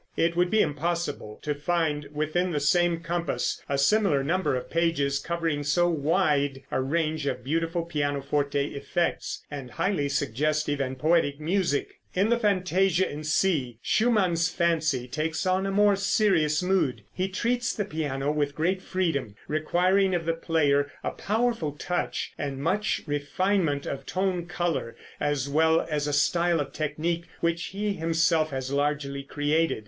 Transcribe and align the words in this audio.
It 0.17 0.35
would 0.35 0.49
be 0.49 0.63
impossible 0.63 1.37
to 1.43 1.53
find 1.53 2.07
within 2.11 2.49
the 2.49 2.59
same 2.59 3.01
compass 3.01 3.61
a 3.69 3.77
similar 3.77 4.23
number 4.23 4.55
of 4.55 4.67
pages 4.67 5.19
covering 5.19 5.63
so 5.63 5.89
wide 5.91 6.63
a 6.71 6.81
range 6.81 7.27
of 7.27 7.43
beautiful 7.43 7.83
pianoforte 7.83 8.73
effects, 8.73 9.45
and 9.51 9.69
highly 9.69 10.09
suggestive 10.09 10.79
and 10.79 10.97
poetic 10.97 11.39
music. 11.39 11.99
In 12.15 12.29
the 12.29 12.39
fantasia 12.39 13.07
in 13.07 13.23
C, 13.23 13.77
Schumann's 13.83 14.49
fancy 14.49 15.07
takes 15.07 15.45
on 15.45 15.67
a 15.67 15.71
more 15.71 15.95
serious 15.95 16.63
mood. 16.63 17.03
He 17.13 17.27
treats 17.29 17.71
the 17.71 17.85
piano 17.85 18.31
with 18.31 18.55
great 18.55 18.81
freedom, 18.81 19.35
requiring 19.47 20.15
of 20.15 20.25
the 20.25 20.33
player 20.33 20.91
a 21.03 21.11
powerful 21.11 21.73
touch 21.73 22.33
and 22.39 22.57
much 22.57 23.03
refinement 23.05 23.85
of 23.85 24.07
tone 24.07 24.47
color, 24.47 24.95
as 25.19 25.47
well 25.47 25.85
as 25.91 26.07
a 26.07 26.11
style 26.13 26.59
of 26.59 26.73
technique 26.73 27.25
which 27.41 27.65
he 27.65 27.93
himself 27.93 28.49
has 28.49 28.71
largely 28.73 29.21
created. 29.21 29.79